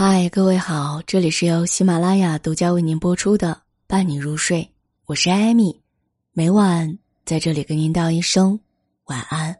[0.00, 3.48] 嗨，各位好，这里是由喜马拉雅独家为您播出的
[3.88, 4.62] 《伴你入睡》，
[5.06, 5.82] 我是艾米，
[6.30, 8.56] 每晚在这里跟您道一声
[9.06, 9.52] 晚安。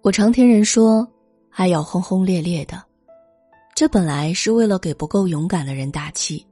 [0.00, 1.06] 我常听人说，
[1.50, 2.82] 爱要轰轰烈烈的，
[3.74, 6.42] 这本来是为了给不够勇敢的人打气，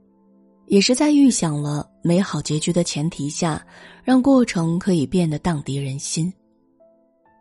[0.67, 3.65] 也是在预想了美好结局的前提下，
[4.03, 6.31] 让过程可以变得荡涤人心。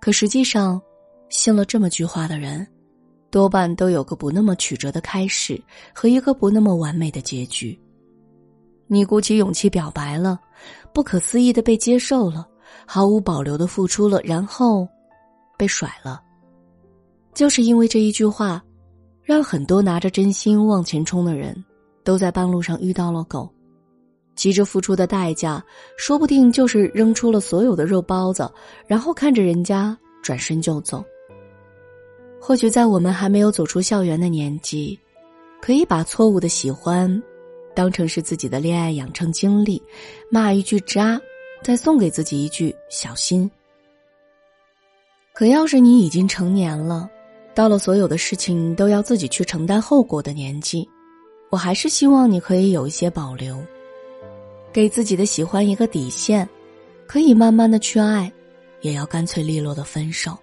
[0.00, 0.80] 可实际上，
[1.28, 2.66] 信了这么句话的人。
[3.35, 5.61] 多半都有个不那么曲折的开始
[5.92, 7.77] 和一个不那么完美的结局。
[8.87, 10.38] 你鼓起勇气表白了，
[10.92, 12.47] 不可思议的被接受了，
[12.87, 14.87] 毫无保留的付出了，然后
[15.59, 16.23] 被甩了。
[17.33, 18.62] 就是因为这一句话，
[19.20, 21.61] 让很多拿着真心往前冲的人，
[22.05, 23.53] 都在半路上遇到了狗。
[24.37, 25.61] 急着付出的代价，
[25.98, 28.48] 说不定就是扔出了所有的肉包子，
[28.87, 31.05] 然后看着人家转身就走。
[32.47, 35.01] 或许在我们还没有走出校园的年纪，
[35.62, 37.23] 可以把错误的喜欢
[37.75, 39.83] 当成是自己的恋爱养成经历，
[40.31, 41.19] 骂一句渣，
[41.62, 43.51] 再送给自己一句小心。
[45.33, 47.09] 可要是你已经成年了，
[47.55, 50.86] 到了所有的事情都要自己去承担后果的年纪，
[51.48, 53.58] 我还是希望你可以有一些保留，
[54.70, 56.47] 给自己的喜欢一个底线，
[57.06, 58.31] 可以慢慢的去爱，
[58.83, 60.36] 也要干脆利落的分手。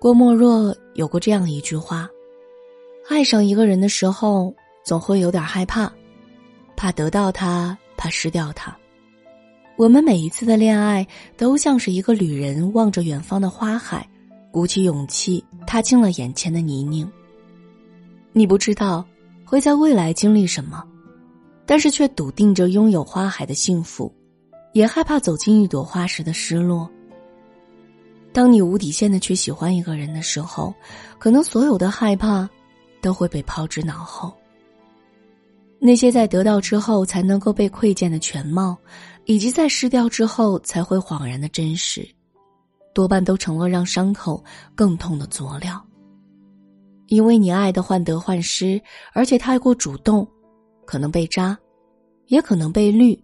[0.00, 2.08] 郭沫若有过这样一句话
[3.10, 4.54] ：“爱上一个人的时候，
[4.84, 5.92] 总会有点害怕，
[6.76, 8.76] 怕得到他，怕失掉他。
[9.76, 11.04] 我们每一次的恋爱，
[11.36, 14.08] 都像是一个旅人望着远方的花海，
[14.52, 17.10] 鼓起勇气踏进了眼前的泥泞。
[18.32, 19.04] 你不知道
[19.44, 20.84] 会在未来经历什么，
[21.66, 24.12] 但是却笃定着拥有花海的幸福，
[24.74, 26.88] 也害怕走进一朵花时的失落。”
[28.38, 30.72] 当你无底线的去喜欢一个人的时候，
[31.18, 32.48] 可能所有的害怕
[33.02, 34.32] 都会被抛之脑后。
[35.80, 38.78] 那些在得到之后才能够被窥见的全貌，
[39.24, 42.08] 以及在失掉之后才会恍然的真实，
[42.94, 45.84] 多半都成了让伤口更痛的佐料。
[47.08, 48.80] 因为你爱的患得患失，
[49.14, 50.24] 而且太过主动，
[50.86, 51.58] 可能被扎，
[52.28, 53.20] 也可能被绿。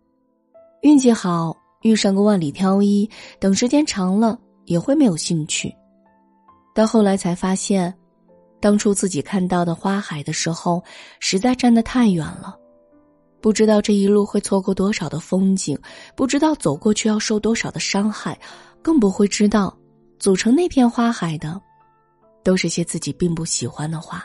[0.83, 3.09] 运气好遇上个万里挑一，
[3.39, 4.41] 等时间长了。
[4.67, 5.75] 也会没有兴趣，
[6.75, 7.95] 到后来才发现，
[8.61, 10.83] 当初自己看到的花海的时候，
[11.21, 12.57] 实在站得太远了，
[13.41, 15.79] 不知道这一路会错过多少的风景，
[16.17, 18.39] 不知道走过去要受多少的伤害，
[18.83, 19.77] 更不会知道，
[20.19, 21.61] 组成那片花海的，
[22.43, 24.25] 都是些自己并不喜欢的花。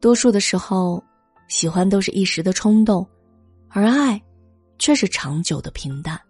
[0.00, 1.02] 多数的时候，
[1.48, 3.04] 喜欢都是一时的冲动，
[3.70, 4.22] 而爱，
[4.78, 6.20] 却是长久的平淡。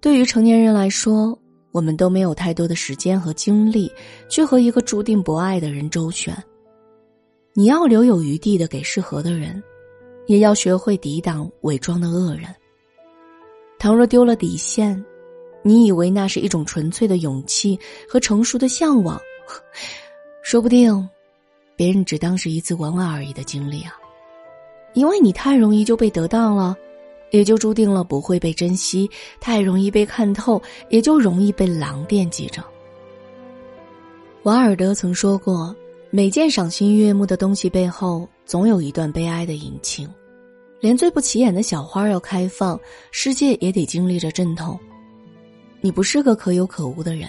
[0.00, 1.36] 对于成年人来说，
[1.72, 3.90] 我们都没有太多的时间和精力
[4.28, 6.36] 去和一个注定不爱的人周旋。
[7.52, 9.60] 你要留有余地的给适合的人，
[10.26, 12.44] 也要学会抵挡伪装的恶人。
[13.78, 15.04] 倘若丢了底线，
[15.62, 17.78] 你以为那是一种纯粹的勇气
[18.08, 19.20] 和成熟的向往，
[20.42, 21.08] 说不定，
[21.74, 23.92] 别人只当是一次玩玩而已的经历啊，
[24.94, 26.76] 因为你太容易就被得到了。
[27.30, 29.08] 也就注定了不会被珍惜，
[29.40, 32.64] 太容易被看透，也就容易被狼惦记着。
[34.44, 35.74] 瓦尔德曾说过
[36.10, 40.08] ：“每件赏心悦目的东西背后，总有一段悲哀的隐情。
[40.80, 42.78] 连最不起眼的小花要开放，
[43.10, 44.78] 世界也得经历着阵痛。
[45.80, 47.28] 你不是个可有可无的人，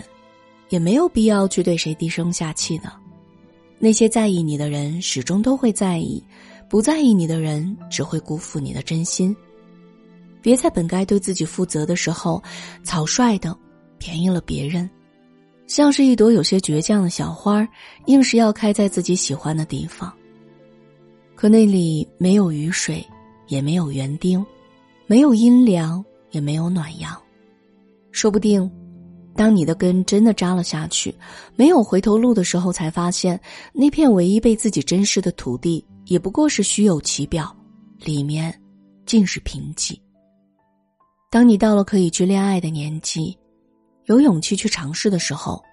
[0.69, 2.93] 也没有必要去对谁低声下气的。
[3.79, 6.23] 那些在意你的人，始终都会在意；
[6.69, 9.35] 不在意你的人，只会辜负你的真心。”
[10.41, 12.41] 别在本该对自己负责的时候，
[12.83, 13.57] 草率的
[13.97, 14.89] 便宜了别人，
[15.67, 17.67] 像是一朵有些倔强的小花，
[18.05, 20.11] 硬是要开在自己喜欢的地方。
[21.35, 23.05] 可那里没有雨水，
[23.47, 24.45] 也没有园丁，
[25.07, 27.15] 没有阴凉，也没有暖阳。
[28.11, 28.69] 说不定，
[29.35, 31.13] 当你的根真的扎了下去，
[31.55, 33.39] 没有回头路的时候，才发现
[33.71, 37.55] 那片唯一被自己珍视的土地，也不过是虚有其表，
[38.03, 38.53] 里面
[39.05, 39.97] 尽是贫瘠。
[41.31, 43.37] 当你到了可以去恋爱的年纪，
[44.05, 45.63] 有勇气去尝试的时候，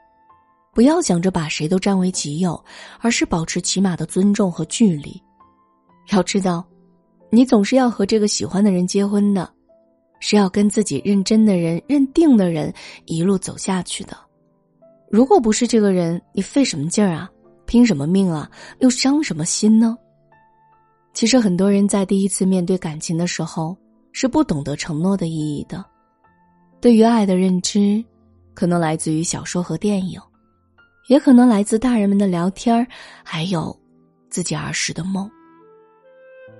[0.74, 2.62] 不要想着把谁都占为己有，
[3.00, 5.18] 而是保持起码的尊重和距离。
[6.12, 6.62] 要知道，
[7.30, 9.50] 你总是要和这个喜欢的人结婚的，
[10.20, 12.70] 是要跟自己认真的人、认定的人
[13.06, 14.14] 一路走下去的。
[15.10, 17.30] 如果不是这个人，你费什么劲儿啊？
[17.64, 18.50] 拼什么命啊？
[18.80, 19.96] 又伤什么心呢？
[21.14, 23.74] 其实，很多人在第一次面对感情的时候。
[24.18, 25.84] 是不懂得承诺的意义的，
[26.80, 28.02] 对于爱的认知，
[28.54, 30.18] 可能来自于小说和电影，
[31.10, 32.74] 也可能来自大人们的聊天，
[33.22, 33.78] 还有
[34.30, 35.30] 自己儿时的梦。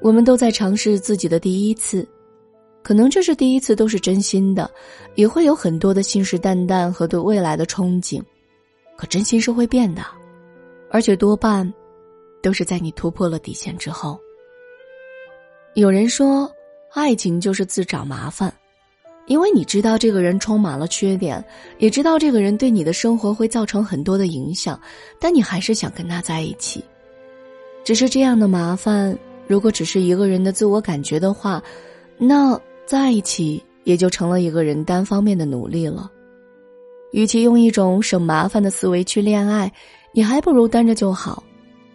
[0.02, 2.06] 我们都在尝试自己的第一次，
[2.82, 4.70] 可能这是第一次都是真心的，
[5.14, 8.22] 也会有很多的信誓旦旦和对未来的憧憬。
[8.98, 10.04] 可真心是会变的，
[10.90, 11.72] 而且多半
[12.42, 14.20] 都是在你突破了底线之后。
[15.72, 16.50] 有人说，
[16.92, 18.52] 爱情就是自找麻烦，
[19.26, 21.44] 因为你知道这个人充满了缺点，
[21.78, 24.80] 也知道这个人对你的生活会造成很多的影响，
[25.20, 26.82] 但你还是想跟他在一起。
[27.84, 29.16] 只是这样的麻烦，
[29.46, 31.62] 如果只是一个人的自我感觉的话，
[32.16, 36.10] 那在一起也就成了一个人单方面的努力了。
[37.12, 39.72] 与其用一种省麻烦的思维去恋爱，
[40.12, 41.42] 你还不如单着就好，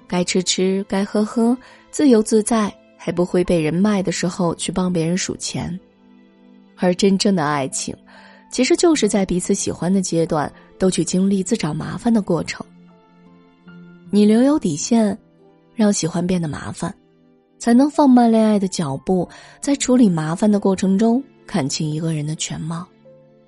[0.07, 1.57] 该吃吃，该喝喝，
[1.89, 2.73] 自由自在，
[3.03, 5.79] 还不会被人卖的时候去帮别人数钱。
[6.75, 7.95] 而真正的爱情，
[8.51, 12.63] 其实就是在彼此喜欢的阶段，都去经历自找麻烦的过程。
[14.11, 15.17] 你留有底线，
[15.73, 16.93] 让喜欢变得麻烦，
[17.57, 19.27] 才能放慢恋爱的脚步，
[19.59, 22.87] 在处理麻烦的过程中，看清一个人的全貌，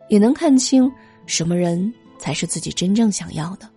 [0.09, 0.91] 也能看清。
[1.27, 3.69] 什么人才是自己真正想要的？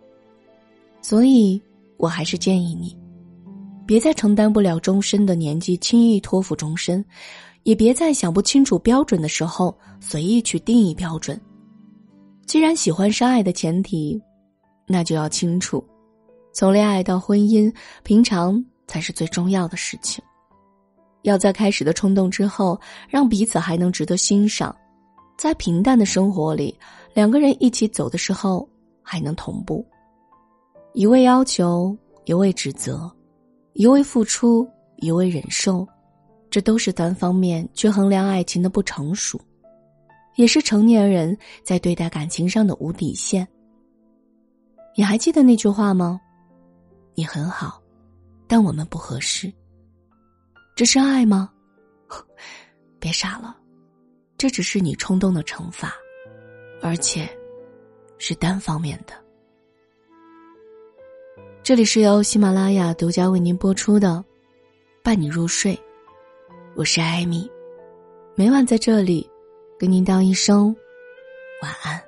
[1.02, 1.60] 所以，
[1.98, 2.96] 我还是建议你，
[3.86, 7.04] 别在承担不了终身的年纪轻易托付终身，
[7.62, 11.40] 也别在想不清楚标准的时候随意去定义标准。
[12.46, 14.20] 既然喜欢是爱的前提，
[14.86, 15.82] 那就要清楚，
[16.52, 17.72] 从恋爱到婚姻，
[18.02, 20.22] 平常才是最重要的事情。
[21.22, 24.74] 要在开始的冲动之后，让彼此还能值得欣赏，
[25.36, 26.76] 在平淡的生活里。
[27.14, 28.68] 两个人一起走的时候，
[29.02, 29.84] 还能同步。
[30.92, 31.96] 一味要求，
[32.26, 33.10] 一味指责，
[33.78, 35.86] 一味付出，一味忍受，
[36.48, 39.38] 这都是单方面去衡量爱情的不成熟，
[40.36, 43.46] 也是成年人在对待感情上的无底线。
[44.96, 46.18] 你还记得那句话吗？
[47.14, 47.78] 你很好，
[48.48, 49.52] 但我们不合适。
[50.74, 51.52] 这是爱吗？
[52.98, 53.54] 别傻了，
[54.38, 55.92] 这只是你冲动的惩罚。
[56.80, 57.28] 而且，
[58.16, 59.12] 是单方面的。
[61.66, 64.10] 这里是由喜马拉雅独家为您播出的
[65.02, 65.74] 《伴你入睡》，
[66.76, 67.50] 我是艾米，
[68.36, 69.28] 每晚在这里
[69.76, 70.66] 跟您道一声
[71.60, 72.05] 晚安。